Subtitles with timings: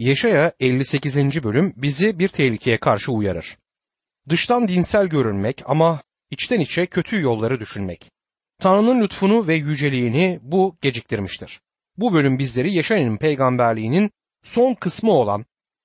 [0.00, 1.16] Yeşaya 58.
[1.16, 3.58] bölüm bizi bir tehlikeye karşı uyarır.
[4.28, 8.10] Dıştan dinsel görünmek ama içten içe kötü yolları düşünmek.
[8.58, 11.60] Tanrı'nın lütfunu ve yüceliğini bu geciktirmiştir.
[11.96, 14.10] Bu bölüm bizleri Yeşaya'nın peygamberliğinin
[14.44, 15.44] son kısmı olan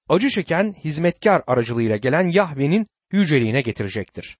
[0.09, 4.37] acı çeken hizmetkar aracılığıyla gelen Yahve'nin yüceliğine getirecektir.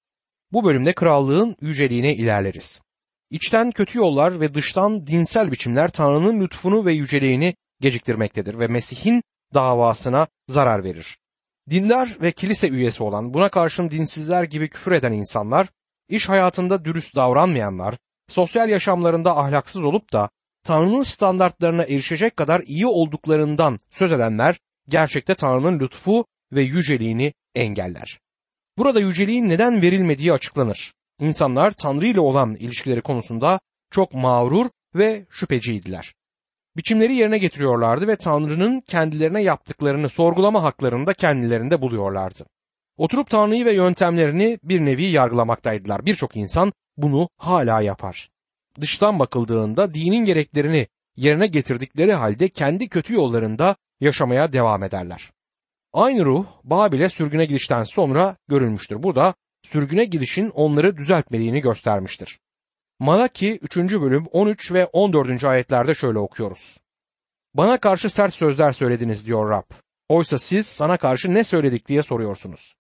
[0.52, 2.82] Bu bölümde krallığın yüceliğine ilerleriz.
[3.30, 9.22] İçten kötü yollar ve dıştan dinsel biçimler Tanrı'nın lütfunu ve yüceliğini geciktirmektedir ve Mesih'in
[9.56, 11.18] davasına zarar verir.
[11.70, 15.68] Dindar ve kilise üyesi olan buna karşın dinsizler gibi küfür eden insanlar,
[16.10, 20.30] iş hayatında dürüst davranmayanlar, sosyal yaşamlarında ahlaksız olup da
[20.64, 28.20] Tanrı'nın standartlarına erişecek kadar iyi olduklarından söz edenler gerçekte Tanrı'nın lütfu ve yüceliğini engeller.
[28.78, 30.94] Burada yüceliğin neden verilmediği açıklanır.
[31.20, 33.60] İnsanlar Tanrı ile olan ilişkileri konusunda
[33.92, 36.14] çok mağrur ve şüpheciydiler.
[36.78, 42.46] Biçimleri yerine getiriyorlardı ve Tanrı'nın kendilerine yaptıklarını sorgulama haklarını da kendilerinde buluyorlardı.
[42.98, 46.06] Oturup Tanrı'yı ve yöntemlerini bir nevi yargılamaktaydılar.
[46.06, 48.30] Birçok insan bunu hala yapar.
[48.82, 55.32] Dıştan bakıldığında dinin gereklerini yerine getirdikleri halde kendi kötü yollarında yaşamaya devam ederler.
[55.94, 59.04] Aynı ruh Babil'e sürgüne gidişten sonra görülmüştür.
[59.04, 59.34] Bu da
[59.64, 62.40] sürgüne gidişin onları düzeltmediğini göstermiştir.
[63.00, 63.78] Malaki 3.
[63.78, 65.44] bölüm 13 ve 14.
[65.44, 66.78] ayetlerde şöyle okuyoruz.
[67.54, 69.64] Bana karşı sert sözler söylediniz diyor Rab.
[70.10, 72.76] Oysa siz sana karşı ne söyledik diye soruyorsunuz.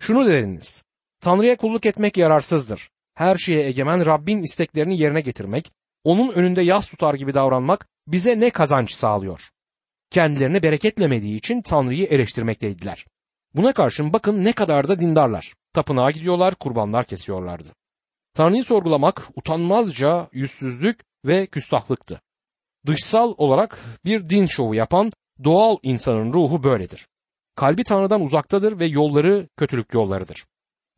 [0.00, 0.82] Şunu dediniz.
[1.20, 2.90] Tanrı'ya kulluk etmek yararsızdır.
[3.14, 5.72] Her şeye egemen Rabbin isteklerini yerine getirmek,
[6.04, 9.40] onun önünde yas tutar gibi davranmak bize ne kazanç sağlıyor?
[10.10, 13.06] Kendilerini bereketlemediği için Tanrı'yı eleştirmekteydiler.
[13.54, 15.54] Buna karşın bakın ne kadar da dindarlar.
[15.72, 17.72] Tapınağa gidiyorlar, kurbanlar kesiyorlardı.
[18.34, 22.20] Tanrı'yı sorgulamak utanmazca yüzsüzlük ve küstahlıktı.
[22.86, 25.12] Dışsal olarak bir din şovu yapan
[25.44, 27.08] doğal insanın ruhu böyledir.
[27.56, 30.46] Kalbi Tanrı'dan uzaktadır ve yolları kötülük yollarıdır.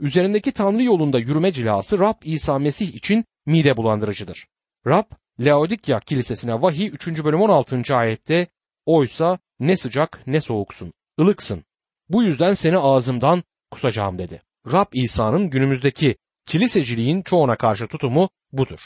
[0.00, 4.46] Üzerindeki Tanrı yolunda yürüme cilası Rab İsa Mesih için mide bulandırıcıdır.
[4.86, 5.05] Rab
[5.40, 7.24] Laodikya kilisesine vahiy 3.
[7.24, 7.83] bölüm 16.
[7.95, 8.46] ayette
[8.86, 11.64] oysa ne sıcak ne soğuksun, ılıksın.
[12.08, 14.42] Bu yüzden seni ağzımdan kusacağım dedi.
[14.72, 16.16] Rab İsa'nın günümüzdeki
[16.46, 18.80] kiliseciliğin çoğuna karşı tutumu budur.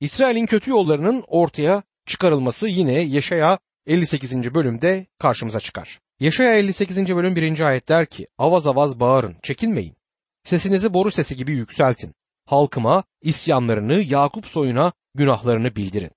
[0.00, 4.54] İsrail'in kötü yollarının ortaya çıkarılması yine Yeşaya 58.
[4.54, 6.00] bölümde karşımıza çıkar.
[6.20, 7.16] Yeşaya 58.
[7.16, 7.60] bölüm 1.
[7.60, 9.96] ayet der ki avaz avaz bağırın çekinmeyin.
[10.44, 12.14] Sesinizi boru sesi gibi yükseltin.
[12.46, 16.10] Halkıma isyanlarını Yakup soyuna günahlarını bildirin.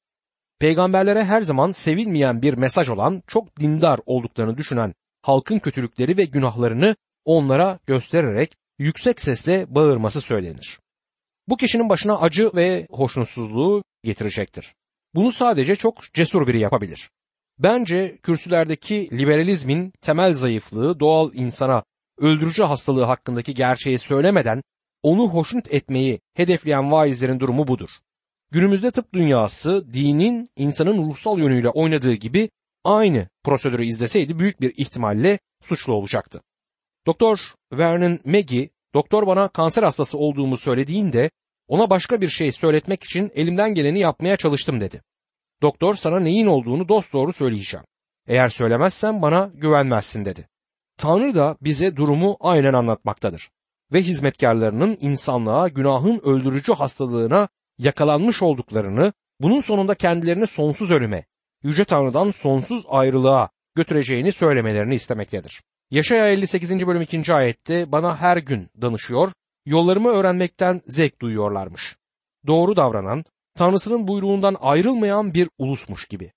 [0.59, 6.95] Peygamberlere her zaman sevilmeyen bir mesaj olan çok dindar olduklarını düşünen halkın kötülükleri ve günahlarını
[7.25, 10.79] onlara göstererek yüksek sesle bağırması söylenir.
[11.47, 14.75] Bu kişinin başına acı ve hoşnutsuzluğu getirecektir.
[15.15, 17.09] Bunu sadece çok cesur biri yapabilir.
[17.59, 21.83] Bence kürsülerdeki liberalizmin temel zayıflığı doğal insana
[22.17, 24.61] öldürücü hastalığı hakkındaki gerçeği söylemeden
[25.03, 27.89] onu hoşnut etmeyi hedefleyen vaizlerin durumu budur.
[28.51, 32.49] Günümüzde tıp dünyası dinin insanın ruhsal yönüyle oynadığı gibi
[32.83, 36.41] aynı prosedürü izleseydi büyük bir ihtimalle suçlu olacaktı.
[37.05, 37.39] Doktor
[37.73, 41.31] Vernon Maggie, doktor bana kanser hastası olduğumu söylediğinde
[41.67, 45.01] ona başka bir şey söyletmek için elimden geleni yapmaya çalıştım dedi.
[45.61, 47.85] Doktor sana neyin olduğunu dosdoğru söyleyeceğim.
[48.27, 50.47] Eğer söylemezsen bana güvenmezsin dedi.
[50.97, 53.49] Tanrı da bize durumu aynen anlatmaktadır.
[53.93, 57.47] Ve hizmetkarlarının insanlığa günahın öldürücü hastalığına
[57.77, 61.25] yakalanmış olduklarını, bunun sonunda kendilerini sonsuz ölüme,
[61.63, 65.61] Yüce Tanrı'dan sonsuz ayrılığa götüreceğini söylemelerini istemektedir.
[65.91, 66.87] Yaşaya 58.
[66.87, 67.33] bölüm 2.
[67.33, 69.31] ayette bana her gün danışıyor,
[69.65, 71.95] yollarımı öğrenmekten zevk duyuyorlarmış.
[72.47, 73.23] Doğru davranan,
[73.55, 76.31] Tanrısının buyruğundan ayrılmayan bir ulusmuş gibi.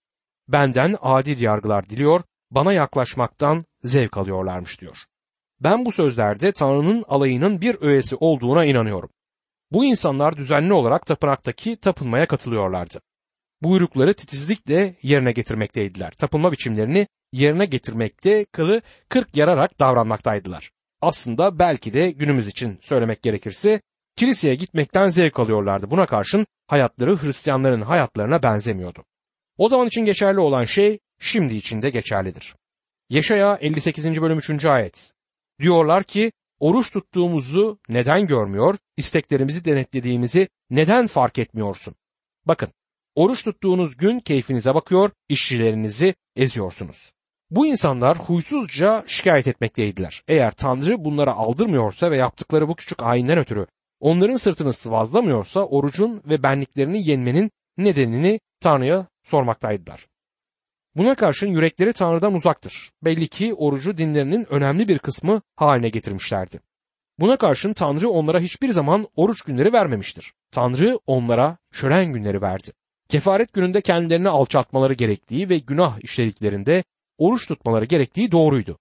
[0.48, 4.96] Benden adil yargılar diliyor, bana yaklaşmaktan zevk alıyorlarmış diyor.
[5.60, 9.10] Ben bu sözlerde Tanrı'nın alayının bir öğesi olduğuna inanıyorum.
[9.72, 13.00] Bu insanlar düzenli olarak tapınaktaki tapınmaya katılıyorlardı.
[13.64, 16.10] Buyrukları titizlikle yerine getirmekteydiler.
[16.10, 20.70] Tapınma biçimlerini yerine getirmekte kılı kırk yararak davranmaktaydılar.
[21.00, 23.80] Aslında belki de günümüz için söylemek gerekirse
[24.16, 25.90] kiliseye gitmekten zevk alıyorlardı.
[25.90, 29.04] Buna karşın hayatları Hristiyanların hayatlarına benzemiyordu.
[29.58, 32.54] O zaman için geçerli olan şey şimdi için de geçerlidir.
[33.10, 34.20] Yaşaya 58.
[34.22, 34.64] bölüm 3.
[34.64, 35.12] ayet.
[35.60, 41.94] Diyorlar ki oruç tuttuğumuzu neden görmüyor, isteklerimizi denetlediğimizi neden fark etmiyorsun?
[42.46, 42.68] Bakın,
[43.14, 47.12] oruç tuttuğunuz gün keyfinize bakıyor, işçilerinizi eziyorsunuz.
[47.50, 50.22] Bu insanlar huysuzca şikayet etmekteydiler.
[50.28, 53.66] Eğer Tanrı bunlara aldırmıyorsa ve yaptıkları bu küçük ayinden ötürü
[54.00, 60.06] onların sırtını sıvazlamıyorsa orucun ve benliklerini yenmenin nedenini Tanrı'ya sormaktaydılar.
[60.96, 62.92] Buna karşın yürekleri Tanrı'dan uzaktır.
[63.02, 66.60] Belli ki orucu dinlerinin önemli bir kısmı haline getirmişlerdi.
[67.18, 70.32] Buna karşın Tanrı onlara hiçbir zaman oruç günleri vermemiştir.
[70.50, 72.72] Tanrı onlara şölen günleri verdi.
[73.14, 76.84] Kefaret gününde kendilerini alçaltmaları gerektiği ve günah işlediklerinde
[77.18, 78.78] oruç tutmaları gerektiği doğruydu.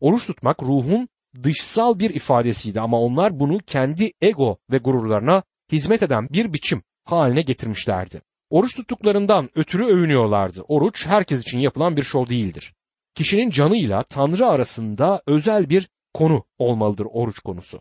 [0.00, 1.08] Oruç tutmak ruhun
[1.42, 5.42] dışsal bir ifadesiydi ama onlar bunu kendi ego ve gururlarına
[5.72, 8.22] hizmet eden bir biçim haline getirmişlerdi.
[8.50, 10.62] Oruç tuttuklarından ötürü övünüyorlardı.
[10.62, 12.74] Oruç herkes için yapılan bir şov değildir.
[13.14, 17.80] Kişinin canıyla Tanrı arasında özel bir konu olmalıdır oruç konusu.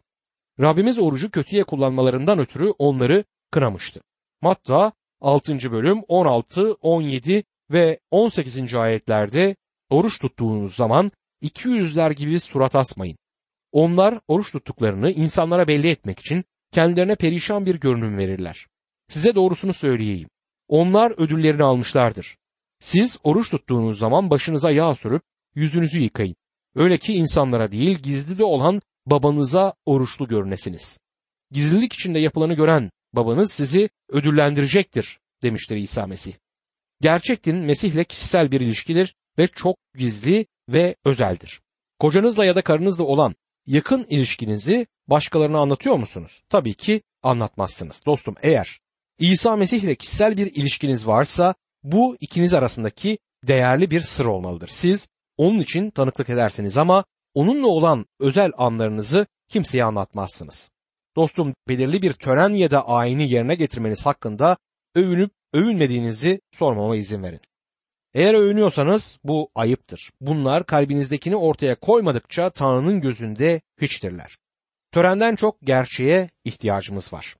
[0.59, 4.01] Rabbimiz orucu kötüye kullanmalarından ötürü onları kınamıştı.
[4.41, 4.91] Matta
[5.21, 5.71] 6.
[5.71, 8.73] bölüm 16, 17 ve 18.
[8.73, 9.55] ayetlerde
[9.89, 13.17] oruç tuttuğunuz zaman iki yüzler gibi surat asmayın.
[13.71, 18.67] Onlar oruç tuttuklarını insanlara belli etmek için kendilerine perişan bir görünüm verirler.
[19.09, 20.29] Size doğrusunu söyleyeyim.
[20.67, 22.37] Onlar ödüllerini almışlardır.
[22.79, 25.21] Siz oruç tuttuğunuz zaman başınıza yağ sürüp
[25.55, 26.35] yüzünüzü yıkayın.
[26.75, 30.99] Öyle ki insanlara değil gizlide olan babanıza oruçlu görünesiniz.
[31.51, 36.33] Gizlilik içinde yapılanı gören babanız sizi ödüllendirecektir demiştir İsa Mesih.
[37.01, 41.61] Gerçek din Mesih'le kişisel bir ilişkidir ve çok gizli ve özeldir.
[41.99, 43.35] Kocanızla ya da karınızla olan
[43.65, 46.43] yakın ilişkinizi başkalarına anlatıyor musunuz?
[46.49, 48.01] Tabii ki anlatmazsınız.
[48.05, 48.79] Dostum eğer
[49.19, 54.67] İsa Mesih ile kişisel bir ilişkiniz varsa bu ikiniz arasındaki değerli bir sır olmalıdır.
[54.67, 55.07] Siz
[55.37, 60.69] onun için tanıklık edersiniz ama onunla olan özel anlarınızı kimseye anlatmazsınız.
[61.15, 64.57] Dostum belirli bir tören ya da ayini yerine getirmeniz hakkında
[64.95, 67.39] övünüp övünmediğinizi sormama izin verin.
[68.13, 70.11] Eğer övünüyorsanız bu ayıptır.
[70.21, 74.37] Bunlar kalbinizdekini ortaya koymadıkça Tanrı'nın gözünde hiçtirler.
[74.91, 77.35] Törenden çok gerçeğe ihtiyacımız var.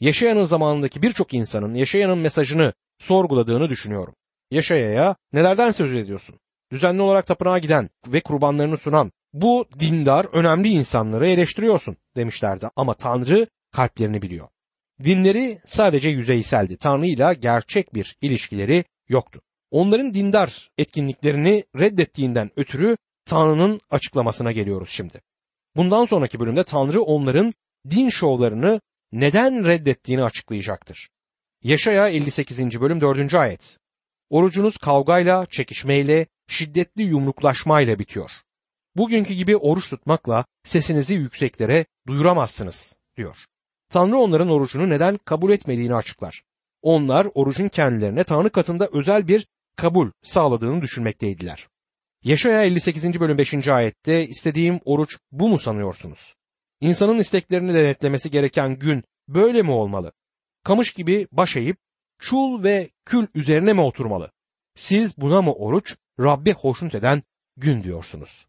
[0.00, 4.14] Yaşayanın zamanındaki birçok insanın yaşayanın mesajını sorguladığını düşünüyorum.
[4.50, 6.36] Yaşayaya nelerden söz ediyorsun?
[6.72, 13.46] Düzenli olarak tapınağa giden ve kurbanlarını sunan bu dindar önemli insanları eleştiriyorsun demişlerdi ama Tanrı
[13.72, 14.48] kalplerini biliyor.
[15.04, 16.76] Dinleri sadece yüzeyseldi.
[16.76, 19.40] Tanrı ile gerçek bir ilişkileri yoktu.
[19.70, 25.20] Onların dindar etkinliklerini reddettiğinden ötürü Tanrı'nın açıklamasına geliyoruz şimdi.
[25.76, 27.52] Bundan sonraki bölümde Tanrı onların
[27.90, 28.80] din şovlarını
[29.12, 31.08] neden reddettiğini açıklayacaktır.
[31.62, 32.80] Yaşaya 58.
[32.80, 33.34] bölüm 4.
[33.34, 33.78] ayet.
[34.30, 38.30] Orucunuz kavgayla, çekişmeyle, şiddetli yumruklaşmayla bitiyor.
[38.96, 43.36] Bugünkü gibi oruç tutmakla sesinizi yükseklere duyuramazsınız diyor.
[43.88, 46.42] Tanrı onların orucunu neden kabul etmediğini açıklar.
[46.82, 49.46] Onlar orucun kendilerine Tanrı katında özel bir
[49.76, 51.68] kabul sağladığını düşünmekteydiler.
[52.24, 53.20] Yaşaya 58.
[53.20, 53.68] bölüm 5.
[53.68, 56.34] ayette istediğim oruç bu mu sanıyorsunuz?
[56.80, 60.12] İnsanın isteklerini denetlemesi gereken gün böyle mi olmalı?
[60.64, 61.76] Kamış gibi baş eğip
[62.18, 64.30] çul ve kül üzerine mi oturmalı?
[64.74, 67.22] Siz buna mı oruç, Rabbi hoşnut eden
[67.56, 68.46] gün diyorsunuz?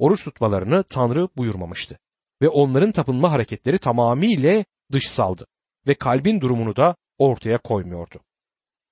[0.00, 1.98] Oruç tutmalarını Tanrı buyurmamıştı
[2.42, 5.46] ve onların tapınma hareketleri tamamıyla dışsaldı
[5.86, 8.20] ve kalbin durumunu da ortaya koymuyordu.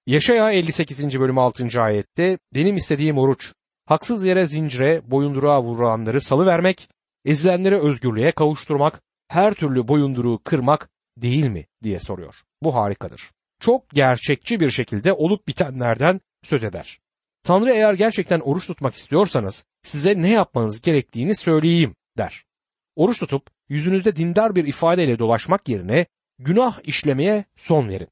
[0.07, 1.21] Yaşaya 58.
[1.21, 1.81] bölüm 6.
[1.81, 3.53] ayette benim istediğim oruç
[3.87, 6.89] haksız yere zincire boyunduruğa vurulanları salıvermek,
[7.25, 12.35] ezilenleri özgürlüğe kavuşturmak, her türlü boyunduruğu kırmak değil mi diye soruyor.
[12.63, 13.31] Bu harikadır.
[13.61, 16.99] Çok gerçekçi bir şekilde olup bitenlerden söz eder.
[17.43, 22.45] Tanrı eğer gerçekten oruç tutmak istiyorsanız size ne yapmanız gerektiğini söyleyeyim der.
[22.97, 26.07] Oruç tutup yüzünüzde dindar bir ifadeyle dolaşmak yerine
[26.39, 28.09] günah işlemeye son verin.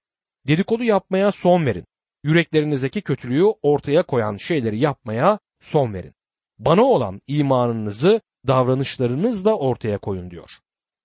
[0.47, 1.85] Dedikodu yapmaya son verin.
[2.25, 6.15] Yüreklerinizdeki kötülüğü ortaya koyan şeyleri yapmaya son verin.
[6.59, 10.51] Bana olan imanınızı davranışlarınızla ortaya koyun diyor.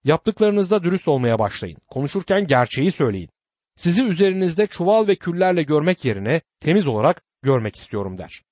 [0.03, 1.77] Yaptıklarınızda dürüst olmaya başlayın.
[1.87, 3.29] Konuşurken gerçeği söyleyin.
[3.75, 8.43] Sizi üzerinizde çuval ve küllerle görmek yerine temiz olarak görmek istiyorum der.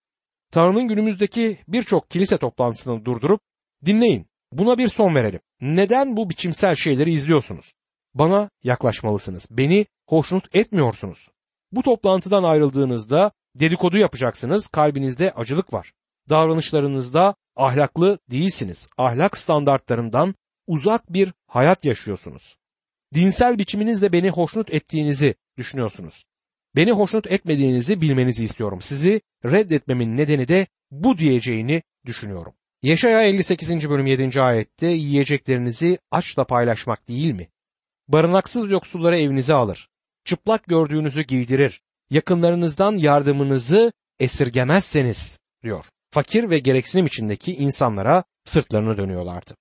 [0.52, 3.42] Tanrı'nın günümüzdeki birçok kilise toplantısını durdurup
[3.86, 4.28] dinleyin.
[4.52, 5.40] Buna bir son verelim.
[5.62, 7.74] Neden bu biçimsel şeyleri izliyorsunuz?
[8.14, 9.48] Bana yaklaşmalısınız.
[9.52, 11.30] Beni hoşnut etmiyorsunuz.
[11.72, 14.68] Bu toplantıdan ayrıldığınızda dedikodu yapacaksınız.
[14.68, 15.94] Kalbinizde acılık var.
[16.30, 18.88] Davranışlarınızda ahlaklı değilsiniz.
[18.98, 20.36] Ahlak standartlarından
[20.68, 22.58] uzak bir hayat yaşıyorsunuz.
[23.14, 26.26] Dinsel biçiminizle beni hoşnut ettiğinizi düşünüyorsunuz.
[26.76, 28.82] Beni hoşnut etmediğinizi bilmenizi istiyorum.
[28.82, 32.54] Sizi reddetmemin nedeni de bu diyeceğini düşünüyorum.
[32.84, 33.90] Yaşaya 58.
[33.90, 34.42] bölüm 7.
[34.42, 37.48] ayette yiyeceklerinizi açla paylaşmak değil mi?
[38.08, 39.90] Barınaksız yoksulları evinize alır.
[40.26, 41.82] Çıplak gördüğünüzü giydirir.
[42.10, 45.86] Yakınlarınızdan yardımınızı esirgemezseniz diyor.
[46.12, 49.56] Fakir ve gereksinim içindeki insanlara sırtlarını dönüyorlardı.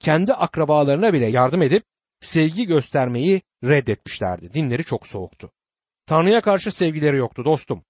[0.00, 1.84] Kendi akrabalarına bile yardım edip
[2.20, 4.52] sevgi göstermeyi reddetmişlerdi.
[4.52, 5.50] Dinleri çok soğuktu.
[6.10, 7.84] Tanrı'ya karşı sevgileri yoktu dostum.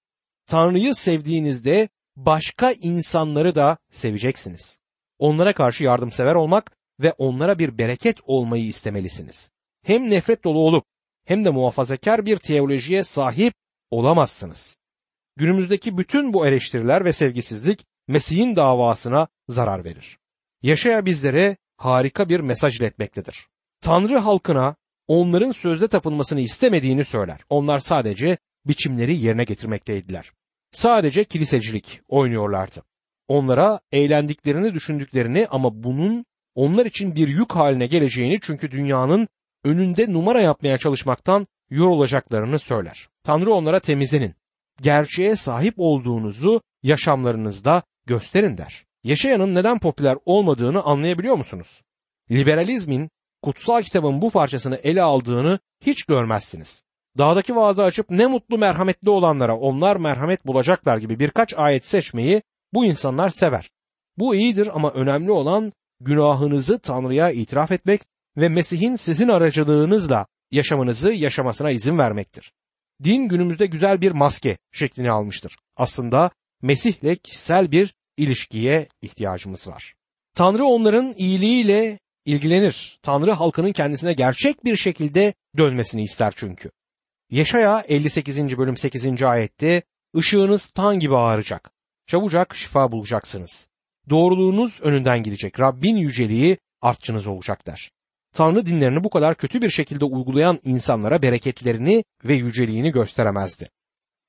[0.45, 4.79] Tanrı'yı sevdiğinizde başka insanları da seveceksiniz.
[5.19, 9.51] Onlara karşı yardımsever olmak ve onlara bir bereket olmayı istemelisiniz.
[9.83, 10.85] Hem nefret dolu olup
[11.25, 13.53] hem de muhafazakar bir teolojiye sahip
[13.91, 14.77] olamazsınız.
[15.35, 20.19] Günümüzdeki bütün bu eleştiriler ve sevgisizlik Mesih'in davasına zarar verir.
[20.61, 23.47] Yaşaya bizlere harika bir mesaj iletmektedir.
[23.81, 24.75] Tanrı halkına
[25.11, 27.41] onların sözde tapınmasını istemediğini söyler.
[27.49, 30.31] Onlar sadece biçimleri yerine getirmekteydiler.
[30.71, 32.83] Sadece kilisecilik oynuyorlardı.
[33.27, 36.25] Onlara eğlendiklerini düşündüklerini ama bunun
[36.55, 39.27] onlar için bir yük haline geleceğini çünkü dünyanın
[39.63, 43.07] önünde numara yapmaya çalışmaktan yorulacaklarını söyler.
[43.23, 44.35] Tanrı onlara temizlenin.
[44.81, 48.85] Gerçeğe sahip olduğunuzu yaşamlarınızda gösterin der.
[49.03, 51.81] Yaşayanın neden popüler olmadığını anlayabiliyor musunuz?
[52.31, 53.09] Liberalizmin
[53.41, 56.83] kutsal kitabın bu parçasını ele aldığını hiç görmezsiniz.
[57.17, 62.41] Dağdaki vaazı açıp ne mutlu merhametli olanlara onlar merhamet bulacaklar gibi birkaç ayet seçmeyi
[62.73, 63.69] bu insanlar sever.
[64.17, 68.01] Bu iyidir ama önemli olan günahınızı Tanrı'ya itiraf etmek
[68.37, 72.53] ve Mesih'in sizin aracılığınızla yaşamınızı yaşamasına izin vermektir.
[73.03, 75.57] Din günümüzde güzel bir maske şeklini almıştır.
[75.77, 76.31] Aslında
[76.61, 79.95] Mesih'le kişisel bir ilişkiye ihtiyacımız var.
[80.35, 82.99] Tanrı onların iyiliğiyle ilgilenir.
[83.01, 86.71] Tanrı halkının kendisine gerçek bir şekilde dönmesini ister çünkü.
[87.29, 88.57] Yeşaya 58.
[88.57, 89.23] bölüm 8.
[89.23, 89.81] ayette
[90.17, 91.71] ışığınız tan gibi ağaracak.
[92.07, 93.67] Çabucak şifa bulacaksınız.
[94.09, 95.59] Doğruluğunuz önünden gidecek.
[95.59, 97.91] Rabbin yüceliği artçınız olacak der.
[98.33, 103.69] Tanrı dinlerini bu kadar kötü bir şekilde uygulayan insanlara bereketlerini ve yüceliğini gösteremezdi.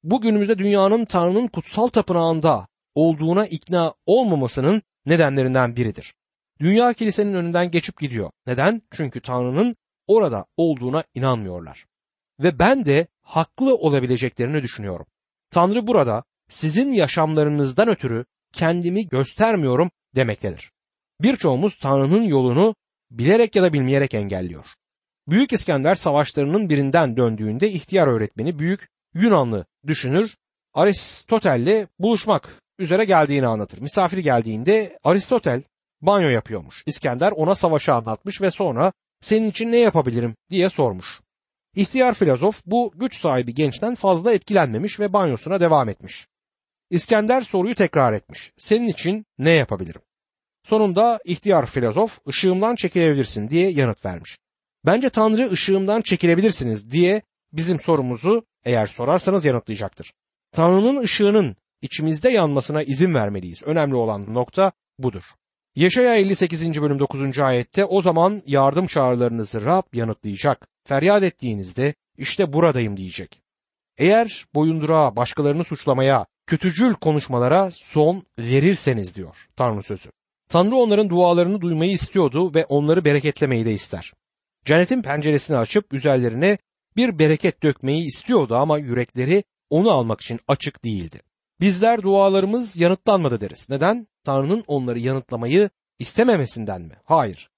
[0.03, 6.15] Bugünümüzde dünyanın Tanrı'nın kutsal tapınağında olduğuna ikna olmamasının nedenlerinden biridir.
[6.61, 8.31] Dünya kilisenin önünden geçip gidiyor.
[8.47, 8.83] Neden?
[8.91, 11.87] Çünkü Tanrı'nın orada olduğuna inanmıyorlar.
[12.41, 15.07] Ve ben de haklı olabileceklerini düşünüyorum.
[15.51, 20.73] Tanrı burada sizin yaşamlarınızdan ötürü kendimi göstermiyorum demektedir.
[21.21, 22.75] Birçoğumuz Tanrı'nın yolunu
[23.11, 24.65] bilerek ya da bilmeyerek engelliyor.
[25.29, 30.37] Büyük İskender savaşlarının birinden döndüğünde ihtiyar öğretmeni büyük Yunanlı düşünür
[30.75, 33.79] Aristotel'le buluşmak üzere geldiğini anlatır.
[33.79, 35.63] Misafir geldiğinde Aristotel
[36.03, 36.83] banyo yapıyormuş.
[36.87, 41.21] İskender ona savaşı anlatmış ve sonra senin için ne yapabilirim diye sormuş.
[41.75, 46.27] İhtiyar filozof bu güç sahibi gençten fazla etkilenmemiş ve banyosuna devam etmiş.
[46.91, 48.53] İskender soruyu tekrar etmiş.
[48.59, 50.01] Senin için ne yapabilirim?
[50.63, 54.39] Sonunda ihtiyar filozof ışığımdan çekilebilirsin diye yanıt vermiş.
[54.87, 60.13] Bence Tanrı ışığımdan çekilebilirsiniz diye bizim sorumuzu eğer sorarsanız yanıtlayacaktır.
[60.53, 63.63] Tanrı'nın ışığının içimizde yanmasına izin vermeliyiz.
[63.63, 65.25] Önemli olan nokta budur.
[65.77, 66.83] Yaşaya 58.
[66.83, 67.39] bölüm 9.
[67.39, 70.69] ayette o zaman yardım çağrılarınızı Rab yanıtlayacak.
[70.85, 73.43] Feryat ettiğinizde işte buradayım diyecek.
[73.99, 80.11] Eğer boyundurağa, başkalarını suçlamaya, kötücül konuşmalara son verirseniz diyor Tanrı sözü.
[80.49, 84.13] Tanrı onların dualarını duymayı istiyordu ve onları bereketlemeyi de ister.
[84.65, 86.59] Cennetin penceresini açıp üzerlerine
[86.97, 91.21] bir bereket dökmeyi istiyordu ama yürekleri onu almak için açık değildi.
[91.61, 93.71] Bizler dualarımız yanıtlanmadı deriz.
[93.71, 94.07] Neden?
[94.25, 96.95] Tanrı'nın onları yanıtlamayı istememesinden mi?
[97.05, 97.49] Hayır.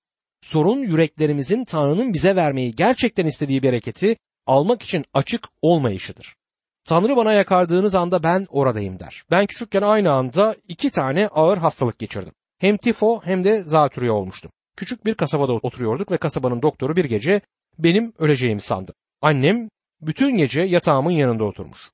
[0.40, 4.16] Sorun yüreklerimizin Tanrı'nın bize vermeyi gerçekten istediği bereketi
[4.46, 6.36] almak için açık olmayışıdır.
[6.84, 9.24] Tanrı bana yakardığınız anda ben oradayım der.
[9.30, 12.32] Ben küçükken aynı anda iki tane ağır hastalık geçirdim.
[12.58, 14.50] Hem tifo hem de zatürre olmuştum.
[14.76, 17.40] Küçük bir kasabada oturuyorduk ve kasabanın doktoru bir gece
[17.78, 18.94] benim öleceğimi sandı.
[19.22, 19.68] Annem
[20.00, 21.90] bütün gece yatağımın yanında oturmuş.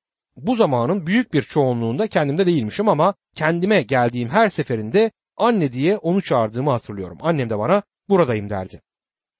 [0.47, 6.23] Bu zamanın büyük bir çoğunluğunda kendimde değilmişim ama kendime geldiğim her seferinde anne diye onu
[6.23, 7.18] çağırdığımı hatırlıyorum.
[7.20, 8.80] Annem de bana buradayım derdi.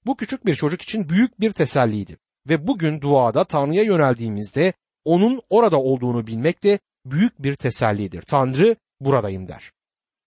[0.05, 2.17] Bu küçük bir çocuk için büyük bir teselliydi
[2.49, 4.73] ve bugün duada Tanrı'ya yöneldiğimizde
[5.05, 8.21] onun orada olduğunu bilmek de büyük bir tesellidir.
[8.21, 9.71] Tanrı buradayım der.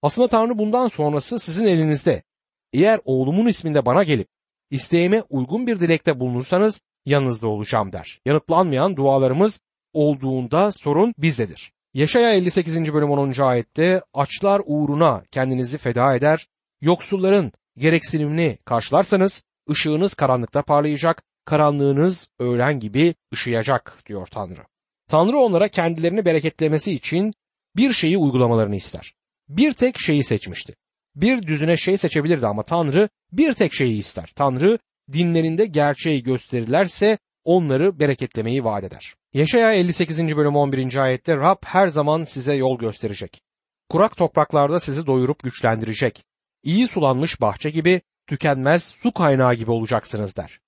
[0.02, 2.22] Aslında Tanrı bundan sonrası sizin elinizde.
[2.72, 4.28] Eğer oğlumun isminde bana gelip
[4.70, 8.20] isteğime uygun bir dilekte bulunursanız yanınızda olacağım der.
[8.26, 9.60] Yanıtlanmayan dualarımız
[9.94, 11.72] olduğunda sorun bizdedir.
[11.94, 12.92] Yaşaya 58.
[12.92, 13.40] bölüm 10.
[13.40, 16.46] ayette açlar uğruna kendinizi feda eder,
[16.80, 24.64] yoksulların gereksinimini karşılarsanız ışığınız karanlıkta parlayacak, karanlığınız öğlen gibi ışıyacak diyor Tanrı.
[25.08, 27.32] Tanrı onlara kendilerini bereketlemesi için
[27.76, 29.14] bir şeyi uygulamalarını ister.
[29.48, 30.74] Bir tek şeyi seçmişti.
[31.16, 34.32] Bir düzüne şey seçebilirdi ama Tanrı bir tek şeyi ister.
[34.36, 34.78] Tanrı
[35.12, 39.14] dinlerinde gerçeği gösterirlerse onları bereketlemeyi vaat eder.
[39.32, 40.36] Yaşaya 58.
[40.36, 40.96] bölüm 11.
[40.96, 43.42] ayette Rab her zaman size yol gösterecek.
[43.88, 46.24] Kurak topraklarda sizi doyurup güçlendirecek.
[46.62, 50.60] İyi sulanmış bahçe gibi, tükenmez su kaynağı gibi olacaksınız der.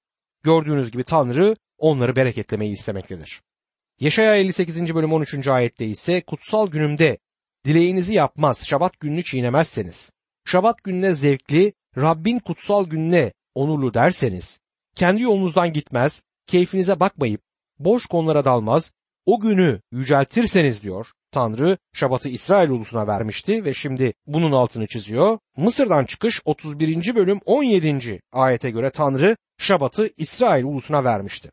[0.43, 3.43] Gördüğünüz gibi Tanrı onları bereketlemeyi istemektedir.
[4.01, 4.95] Yaşaya 58.
[4.95, 5.49] bölüm 13.
[5.49, 7.19] ayette ise kutsal günümde
[7.65, 10.13] dileğinizi yapmaz, şabat gününü çiğnemezseniz,
[10.45, 14.61] şabat gününe zevkli, Rabbin kutsal gününe onurlu derseniz,
[14.95, 17.41] kendi yolunuzdan gitmez, keyfinize bakmayıp,
[17.79, 18.93] boş konulara dalmaz,
[19.27, 25.39] o günü yüceltirseniz diyor, Tanrı Şabat'ı İsrail ulusuna vermişti ve şimdi bunun altını çiziyor.
[25.57, 27.15] Mısır'dan çıkış 31.
[27.15, 28.21] bölüm 17.
[28.33, 31.51] ayete göre Tanrı Şabat'ı İsrail ulusuna vermişti.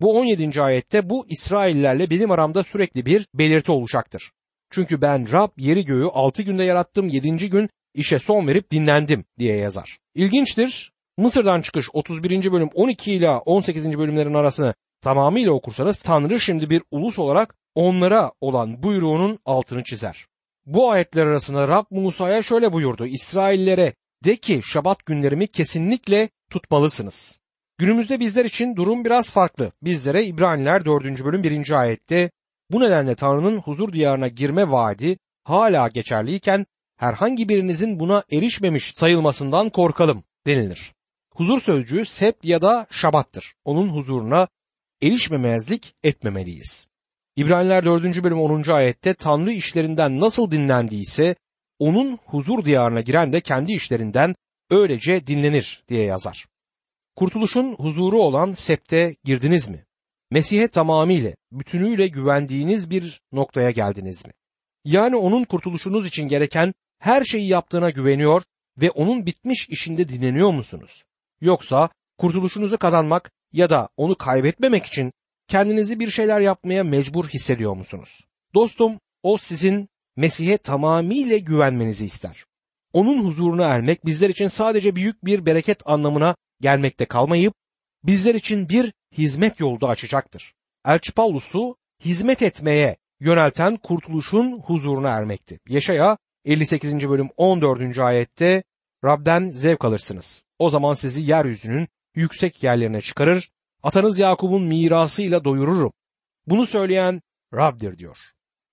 [0.00, 0.62] Bu 17.
[0.62, 4.32] ayette bu İsraillerle benim aramda sürekli bir belirti olacaktır.
[4.70, 7.50] Çünkü ben Rab yeri göğü 6 günde yarattım 7.
[7.50, 9.98] gün işe son verip dinlendim diye yazar.
[10.14, 10.91] İlginçtir.
[11.18, 12.52] Mısır'dan çıkış 31.
[12.52, 13.98] bölüm 12 ile 18.
[13.98, 20.26] bölümlerin arasını tamamıyla okursanız Tanrı şimdi bir ulus olarak onlara olan buyruğunun altını çizer.
[20.66, 23.06] Bu ayetler arasında Rab Musa'ya şöyle buyurdu.
[23.06, 23.92] İsraillere
[24.24, 27.38] de ki şabat günlerimi kesinlikle tutmalısınız.
[27.78, 29.72] Günümüzde bizler için durum biraz farklı.
[29.82, 31.24] Bizlere İbraniler 4.
[31.24, 31.80] bölüm 1.
[31.80, 32.30] ayette
[32.70, 36.66] bu nedenle Tanrı'nın huzur diyarına girme vaadi hala geçerliyken
[36.96, 40.92] herhangi birinizin buna erişmemiş sayılmasından korkalım denilir.
[41.42, 43.54] Huzur sözcüğü sept ya da şabattır.
[43.64, 44.48] Onun huzuruna
[45.02, 46.86] erişmemezlik etmemeliyiz.
[47.36, 48.22] İbraniler 4.
[48.22, 48.70] bölüm 10.
[48.70, 51.36] ayette Tanrı işlerinden nasıl dinlendiyse
[51.78, 54.34] onun huzur diyarına giren de kendi işlerinden
[54.70, 56.46] öylece dinlenir diye yazar.
[57.16, 59.84] Kurtuluşun huzuru olan septe girdiniz mi?
[60.30, 64.32] Mesih'e tamamıyla, bütünüyle güvendiğiniz bir noktaya geldiniz mi?
[64.84, 68.42] Yani onun kurtuluşunuz için gereken her şeyi yaptığına güveniyor
[68.80, 71.02] ve onun bitmiş işinde dinleniyor musunuz?
[71.42, 75.12] Yoksa kurtuluşunuzu kazanmak ya da onu kaybetmemek için
[75.48, 78.20] kendinizi bir şeyler yapmaya mecbur hissediyor musunuz?
[78.54, 82.44] Dostum, o sizin Mesih'e tamamıyla güvenmenizi ister.
[82.92, 87.54] Onun huzuruna ermek bizler için sadece büyük bir bereket anlamına gelmekte kalmayıp
[88.04, 90.54] bizler için bir hizmet yolu da açacaktır.
[90.86, 95.60] Elçi Paulus'u hizmet etmeye yönelten kurtuluşun huzuruna ermekti.
[95.68, 97.08] Yaşaya 58.
[97.08, 97.98] bölüm 14.
[97.98, 98.62] ayette
[99.04, 100.44] Rab'den zevk alırsınız.
[100.58, 103.50] O zaman sizi yeryüzünün yüksek yerlerine çıkarır,
[103.82, 105.92] atanız Yakup'un mirasıyla doyururum.
[106.46, 107.22] Bunu söyleyen
[107.54, 108.18] Rab'dir diyor.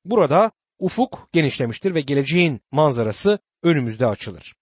[0.06, 4.56] Burada ufuk genişlemiştir ve geleceğin manzarası önümüzde açılır.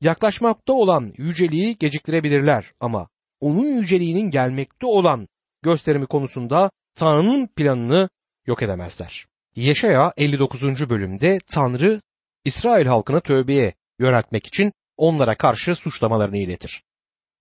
[0.00, 3.08] Yaklaşmakta olan yüceliği geciktirebilirler ama
[3.40, 5.28] onun yüceliğinin gelmekte olan
[5.62, 8.08] gösterimi konusunda Tanrı'nın planını
[8.46, 9.26] yok edemezler.
[9.56, 10.90] Yeşaya 59.
[10.90, 12.00] bölümde Tanrı
[12.44, 16.82] İsrail halkını tövbeye yöneltmek için onlara karşı suçlamalarını iletir.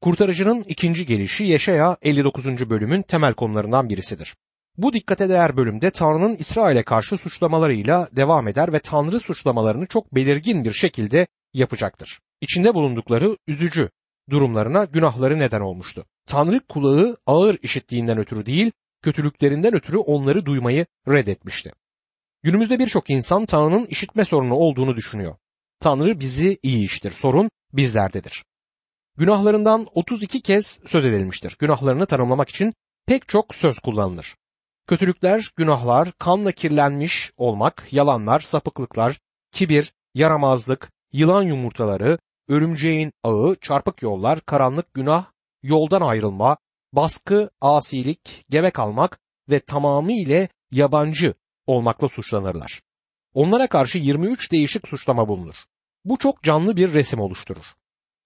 [0.01, 2.69] Kurtarıcının ikinci gelişi Yeşaya 59.
[2.69, 4.35] bölümün temel konularından birisidir.
[4.77, 10.63] Bu dikkate değer bölümde Tanrı'nın İsrail'e karşı suçlamalarıyla devam eder ve Tanrı suçlamalarını çok belirgin
[10.63, 12.19] bir şekilde yapacaktır.
[12.41, 13.89] İçinde bulundukları üzücü
[14.29, 16.05] durumlarına günahları neden olmuştu.
[16.27, 21.71] Tanrı kulağı ağır işittiğinden ötürü değil, kötülüklerinden ötürü onları duymayı reddetmişti.
[22.43, 25.35] Günümüzde birçok insan Tanrı'nın işitme sorunu olduğunu düşünüyor.
[25.79, 28.45] Tanrı bizi iyi iştir, sorun bizlerdedir.
[29.17, 31.55] Günahlarından 32 kez söz edilmiştir.
[31.59, 32.73] Günahlarını tanımlamak için
[33.05, 34.35] pek çok söz kullanılır.
[34.87, 39.19] Kötülükler, günahlar, kanla kirlenmiş olmak, yalanlar, sapıklıklar,
[39.51, 45.25] kibir, yaramazlık, yılan yumurtaları, örümceğin ağı, çarpık yollar, karanlık günah,
[45.63, 46.57] yoldan ayrılma,
[46.93, 51.33] baskı, asilik, gebe kalmak ve tamamıyla yabancı
[51.67, 52.81] olmakla suçlanırlar.
[53.33, 55.55] Onlara karşı 23 değişik suçlama bulunur.
[56.05, 57.65] Bu çok canlı bir resim oluşturur.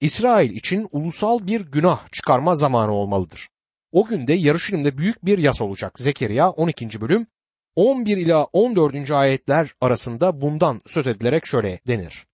[0.01, 3.49] İsrail için ulusal bir günah çıkarma zamanı olmalıdır.
[3.91, 5.99] O günde Yarışilim'de büyük bir yas olacak.
[5.99, 7.01] Zekeriya 12.
[7.01, 7.27] bölüm
[7.75, 9.11] 11 ila 14.
[9.11, 12.25] ayetler arasında bundan söz edilerek şöyle denir.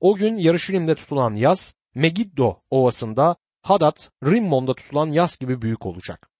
[0.00, 6.30] O gün Yarışilim'de tutulan yas Megiddo ovasında Hadat, Rimmon'da tutulan yas gibi büyük olacak.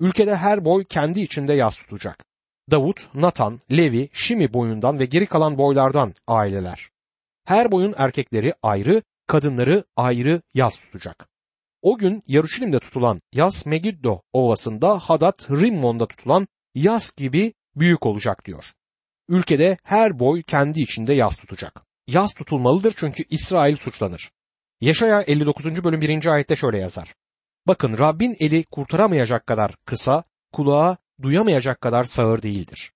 [0.00, 2.24] Ülkede her boy kendi içinde yas tutacak.
[2.70, 6.90] Davut, Natan, Levi, Şimi boyundan ve geri kalan boylardan aileler.
[7.44, 11.28] Her boyun erkekleri ayrı, kadınları ayrı yas tutacak.
[11.82, 18.72] O gün Yaruşilim'de tutulan yas Megiddo ovasında Hadat Rimmon'da tutulan yas gibi büyük olacak diyor.
[19.28, 21.82] Ülkede her boy kendi içinde yas tutacak.
[22.06, 24.30] Yas tutulmalıdır çünkü İsrail suçlanır.
[24.80, 25.84] Yaşaya 59.
[25.84, 26.26] bölüm 1.
[26.26, 27.14] ayette şöyle yazar.
[27.66, 32.92] Bakın Rabbin eli kurtaramayacak kadar kısa, kulağa duyamayacak kadar sağır değildir.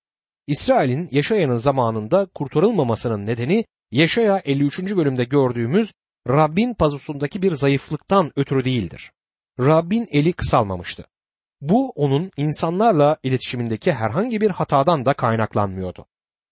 [0.47, 4.79] İsrail'in Yaşaya'nın zamanında kurtarılmamasının nedeni Yaşaya 53.
[4.79, 5.93] bölümde gördüğümüz
[6.27, 9.11] Rabbin pazusundaki bir zayıflıktan ötürü değildir.
[9.59, 11.05] Rabbin eli kısalmamıştı.
[11.61, 16.05] Bu onun insanlarla iletişimindeki herhangi bir hatadan da kaynaklanmıyordu.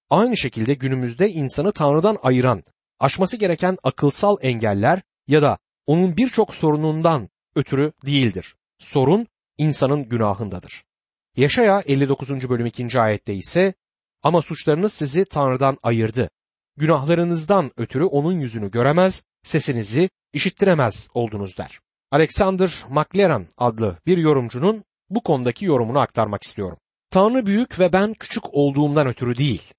[0.09, 2.63] Aynı şekilde günümüzde insanı Tanrı'dan ayıran,
[2.99, 8.55] aşması gereken akılsal engeller ya da onun birçok sorunundan ötürü değildir.
[8.79, 9.27] Sorun
[9.57, 10.83] insanın günahındadır.
[11.39, 12.49] Yaşaya 59.
[12.49, 12.99] bölüm 2.
[12.99, 13.73] ayette ise
[14.23, 16.29] ama suçlarınız sizi Tanrı'dan ayırdı.
[16.77, 21.79] günahlarınızdan ötürü onun yüzünü göremez, sesinizi işittiremez oldunuz der.
[22.11, 26.77] Alexander McLaren adlı bir yorumcunun bu konudaki yorumunu aktarmak istiyorum.
[27.11, 29.73] Tanrı büyük ve ben küçük olduğumdan ötürü değil.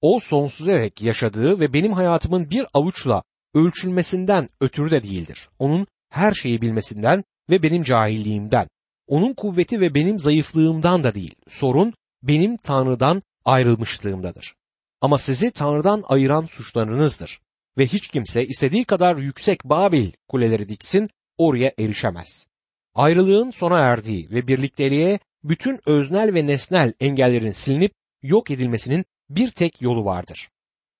[0.00, 3.22] O sonsuz dek yaşadığı ve benim hayatımın bir avuçla
[3.54, 5.48] ölçülmesinden ötürü de değildir.
[5.58, 8.68] Onun her şeyi bilmesinden ve benim cahilliğimden,
[9.12, 11.34] onun kuvveti ve benim zayıflığımdan da değil.
[11.48, 14.54] Sorun benim Tanrı'dan ayrılmışlığımdadır.
[15.00, 17.40] Ama sizi Tanrı'dan ayıran suçlarınızdır.
[17.78, 22.46] Ve hiç kimse istediği kadar yüksek Babil kuleleri diksin oraya erişemez.
[22.94, 29.82] Ayrılığın sona erdiği ve birlikteliğe bütün öznel ve nesnel engellerin silinip yok edilmesinin bir tek
[29.82, 30.48] yolu vardır.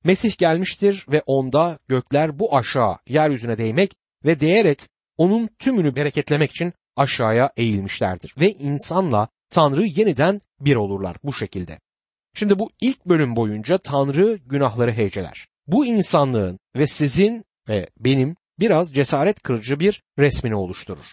[0.04, 3.94] Mesih gelmiştir ve onda gökler bu aşağı yeryüzüne değmek
[4.24, 4.80] ve değerek
[5.16, 11.78] onun tümünü bereketlemek için aşağıya eğilmişlerdir ve insanla Tanrı yeniden bir olurlar bu şekilde.
[12.34, 15.46] Şimdi bu ilk bölüm boyunca Tanrı günahları heyceler.
[15.66, 21.06] Bu insanlığın ve sizin ve benim biraz cesaret kırıcı bir resmini oluşturur.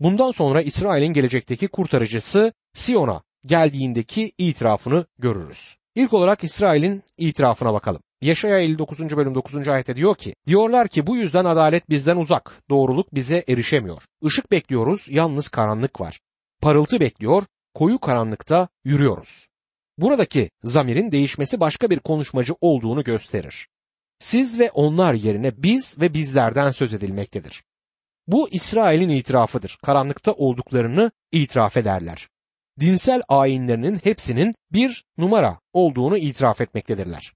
[0.00, 5.76] Bundan sonra İsrail'in gelecekteki kurtarıcısı Sion'a geldiğindeki itirafını görürüz.
[5.94, 8.02] İlk olarak İsrail'in itirafına bakalım.
[8.24, 9.16] Yaşaya 59.
[9.16, 9.68] bölüm 9.
[9.68, 14.02] ayette diyor ki, diyorlar ki bu yüzden adalet bizden uzak, doğruluk bize erişemiyor.
[14.22, 16.20] Işık bekliyoruz, yalnız karanlık var.
[16.62, 17.42] Parıltı bekliyor,
[17.74, 19.48] koyu karanlıkta yürüyoruz.
[19.98, 23.68] Buradaki zamirin değişmesi başka bir konuşmacı olduğunu gösterir.
[24.18, 27.64] Siz ve onlar yerine biz ve bizlerden söz edilmektedir.
[28.26, 29.78] Bu İsrail'in itirafıdır.
[29.82, 32.28] Karanlıkta olduklarını itiraf ederler.
[32.80, 37.32] Dinsel ayinlerinin hepsinin bir numara olduğunu itiraf etmektedirler.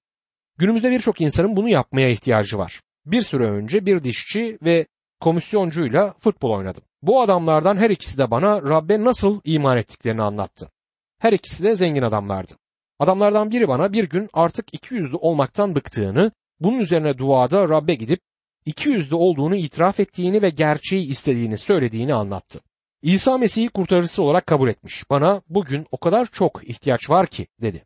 [0.58, 2.80] Günümüzde birçok insanın bunu yapmaya ihtiyacı var.
[3.06, 4.86] Bir süre önce bir dişçi ve
[5.20, 6.82] komisyoncuyla futbol oynadım.
[7.02, 10.70] Bu adamlardan her ikisi de bana Rabbe nasıl iman ettiklerini anlattı.
[11.18, 12.52] Her ikisi de zengin adamlardı.
[12.98, 18.20] Adamlardan biri bana bir gün artık iki yüzlü olmaktan bıktığını, bunun üzerine duada Rabbe gidip
[18.66, 22.60] iki yüzlü olduğunu itiraf ettiğini ve gerçeği istediğini söylediğini anlattı.
[23.02, 25.10] İsa Mesih'i kurtarıcısı olarak kabul etmiş.
[25.10, 27.84] Bana bugün o kadar çok ihtiyaç var ki dedi.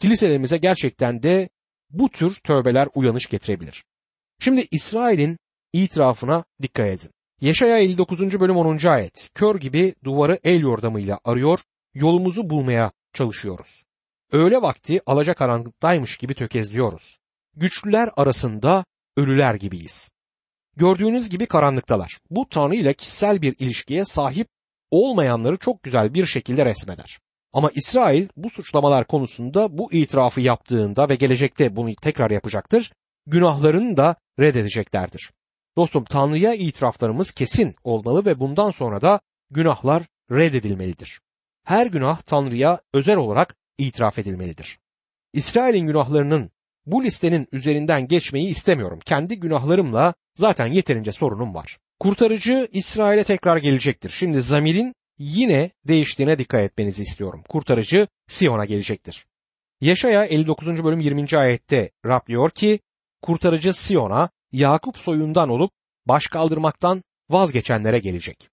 [0.00, 1.48] Kiliselerimize gerçekten de
[1.90, 3.84] bu tür tövbeler uyanış getirebilir.
[4.40, 5.38] Şimdi İsrail'in
[5.72, 7.10] itirafına dikkat edin.
[7.40, 8.40] Yaşaya 59.
[8.40, 8.86] bölüm 10.
[8.86, 9.30] ayet.
[9.34, 11.60] Kör gibi duvarı el yordamıyla arıyor,
[11.94, 13.82] yolumuzu bulmaya çalışıyoruz.
[14.32, 17.18] Öğle vakti alacakaranlıktaymış gibi tökezliyoruz.
[17.56, 18.84] Güçlüler arasında
[19.16, 20.10] ölüler gibiyiz.
[20.76, 22.18] Gördüğünüz gibi karanlıktalar.
[22.30, 24.48] Bu Tanrı ile kişisel bir ilişkiye sahip
[24.90, 27.18] olmayanları çok güzel bir şekilde resmeder.
[27.56, 32.92] Ama İsrail bu suçlamalar konusunda bu itirafı yaptığında ve gelecekte bunu tekrar yapacaktır,
[33.26, 35.30] günahlarını da reddedeceklerdir.
[35.76, 41.20] Dostum Tanrı'ya itiraflarımız kesin olmalı ve bundan sonra da günahlar reddedilmelidir.
[41.64, 44.78] Her günah Tanrı'ya özel olarak itiraf edilmelidir.
[45.32, 46.50] İsrail'in günahlarının
[46.86, 48.98] bu listenin üzerinden geçmeyi istemiyorum.
[49.04, 51.78] Kendi günahlarımla zaten yeterince sorunum var.
[52.00, 54.10] Kurtarıcı İsrail'e tekrar gelecektir.
[54.10, 57.42] Şimdi zamirin yine değiştiğine dikkat etmenizi istiyorum.
[57.48, 59.26] Kurtarıcı Siyon'a gelecektir.
[59.80, 60.84] Yaşaya 59.
[60.84, 61.38] bölüm 20.
[61.38, 62.80] ayette Rab diyor ki
[63.22, 65.72] kurtarıcı Siyon'a Yakup soyundan olup
[66.06, 68.48] baş kaldırmaktan vazgeçenlere gelecek.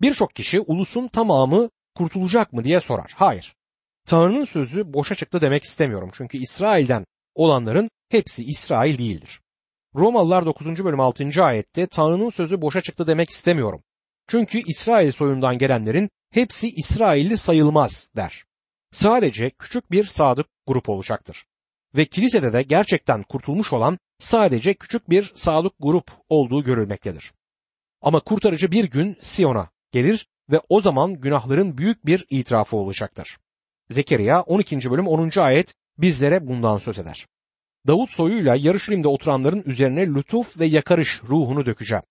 [0.00, 3.12] Birçok kişi ulusun tamamı kurtulacak mı diye sorar.
[3.16, 3.54] Hayır.
[4.06, 6.10] Tanrı'nın sözü boşa çıktı demek istemiyorum.
[6.12, 9.40] Çünkü İsrail'den olanların hepsi İsrail değildir.
[9.94, 10.84] Romalılar 9.
[10.84, 11.44] bölüm 6.
[11.44, 13.82] ayette Tanrı'nın sözü boşa çıktı demek istemiyorum.
[14.28, 18.44] Çünkü İsrail soyundan gelenlerin hepsi İsrailli sayılmaz der.
[18.92, 21.44] Sadece küçük bir sadık grup olacaktır.
[21.96, 27.32] Ve kilisede de gerçekten kurtulmuş olan sadece küçük bir sadık grup olduğu görülmektedir.
[28.02, 33.38] Ama kurtarıcı bir gün Siyon'a gelir ve o zaman günahların büyük bir itirafı olacaktır.
[33.90, 34.90] Zekeriya 12.
[34.90, 35.38] bölüm 10.
[35.38, 37.26] ayet bizlere bundan söz eder.
[37.86, 42.02] Davut soyuyla Yarışilim'de oturanların üzerine lütuf ve yakarış ruhunu dökeceğim.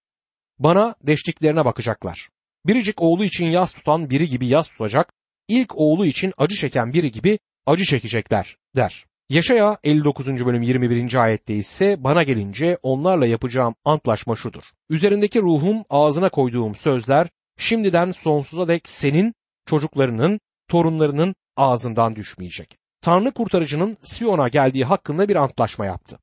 [0.59, 2.29] Bana deştiklerine bakacaklar.
[2.65, 5.13] Biricik oğlu için yas tutan biri gibi yas tutacak,
[5.47, 9.05] ilk oğlu için acı çeken biri gibi acı çekecekler der.
[9.29, 10.27] Yaşaya 59.
[10.27, 11.13] bölüm 21.
[11.13, 14.63] ayette ise bana gelince onlarla yapacağım antlaşma şudur.
[14.89, 19.33] Üzerindeki ruhum ağzına koyduğum sözler şimdiden sonsuza dek senin,
[19.65, 22.77] çocuklarının, torunlarının ağzından düşmeyecek.
[23.01, 26.19] Tanrı kurtarıcının Siyon'a geldiği hakkında bir antlaşma yaptı.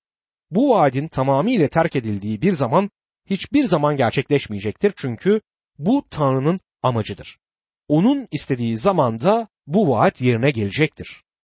[0.50, 2.90] Bu vaadin tamamıyla terk edildiği bir zaman
[3.30, 5.40] hiçbir zaman gerçekleşmeyecektir çünkü
[5.78, 7.38] bu Tanrı'nın amacıdır.
[7.88, 11.23] Onun istediği zamanda bu vaat yerine gelecektir.